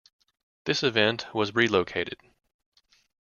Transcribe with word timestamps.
This 0.65 0.81
event 0.81 1.27
was 1.31 1.53
relocated. 1.53 2.17